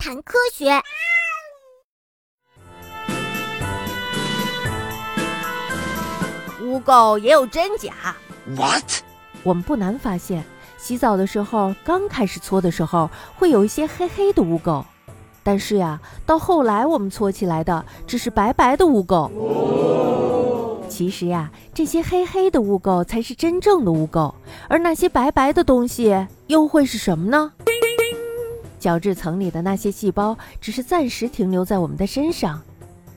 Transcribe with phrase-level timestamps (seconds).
[0.00, 0.80] 谈科学。
[6.62, 8.16] 污垢也有真假
[8.56, 9.02] ？What？
[9.42, 10.42] 我们不难发现，
[10.78, 14.82] 洗澡的时候刚开始搓的时候会有一些黑黑的污垢，
[15.42, 19.30] 但是呀，到后来我们搓起来的只是白白的污垢。
[20.88, 24.32] 其实呀，这些黑黑的污垢才是真正的污垢，
[24.66, 27.52] 而那些白白的东西又会是什么呢？
[28.80, 32.60] 角质层里的那些细胞只是暂时停留在我们的身上，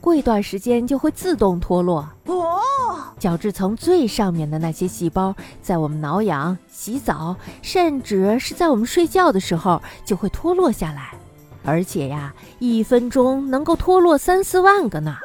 [0.00, 2.06] 过一段时间就会自动脱落。
[2.26, 2.60] 哦，
[3.18, 11.14] 角质层最上面的那些细胞，在我们挠痒、洗澡，甚至是在我们睡觉的时候，就会脱落下来，
[11.64, 15.16] 而且呀，一分钟能够脱落三四万个呢。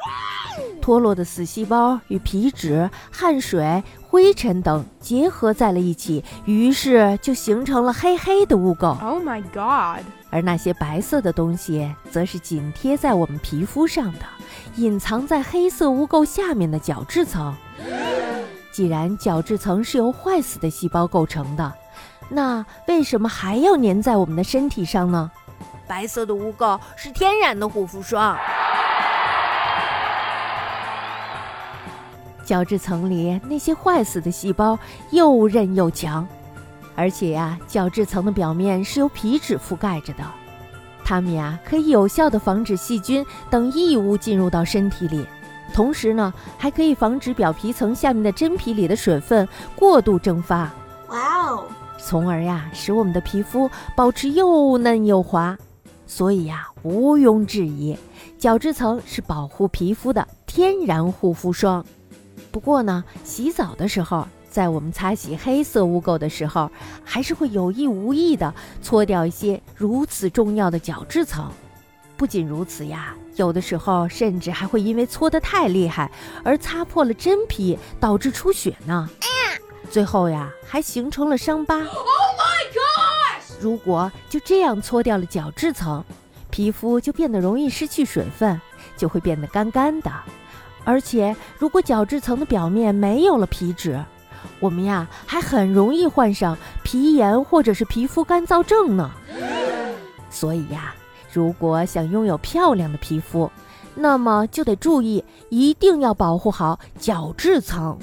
[0.80, 8.98] 脱落的死细胞与皮脂、汗水、灰尘等结合在了一起，于是就形成了黑黑的污垢。
[9.04, 10.04] Oh my god！
[10.30, 14.20] 而那些白色的东西，则是紧贴在我们皮肤上的，
[14.76, 17.54] 隐藏在黑色污垢下面的角质层。
[18.72, 21.72] 既然角质层是由坏死的细胞构成的，
[22.28, 25.30] 那为什么还要粘在我们的身体上呢？
[25.88, 28.38] 白色的污垢是天然的护肤霜。
[32.50, 34.76] 角质层里那些坏死的细胞
[35.12, 36.26] 又韧又强，
[36.96, 40.24] 而且呀，角质层的表面是由皮脂覆盖着的，
[41.04, 45.24] 它们呀可以有效的防止细菌等异物进入到身体里，
[45.72, 50.68] 同时呢，还可以防止表皮层下面的真皮里的水分过度蒸发。
[51.10, 51.62] 哇哦！
[52.00, 55.56] 从而呀，使我们的皮肤保持又嫩又滑。
[56.04, 57.96] 所以呀，毋庸置疑，
[58.40, 61.86] 角质层是保护皮肤的天然护肤霜。
[62.50, 66.70] 不过呢，洗澡的时候，在我们擦洗黑色污垢的时候，
[67.04, 71.50] 还是会有意无意的搓掉一些如此重要的角质层。
[72.16, 76.10] 不仅如此呀，有的时候甚至还会因为搓得太厉害
[76.44, 79.08] 而擦破了真皮，导致出血呢。
[79.90, 81.76] 最后呀，还形成了伤疤。
[81.76, 83.62] Oh my god！
[83.62, 86.04] 如果就这样搓掉了角质层，
[86.50, 88.60] 皮肤就变得容易失去水分，
[88.96, 90.12] 就会变得干干的。
[90.84, 94.02] 而且，如果角质层的表面没有了皮脂，
[94.58, 99.10] 我们呀还很容易患上皮炎或者是皮肤干燥症呢。
[100.30, 100.94] 所以呀，
[101.32, 103.50] 如果想拥有漂亮的皮肤，
[103.94, 107.98] 那么就得注意，一定要保护好角质层。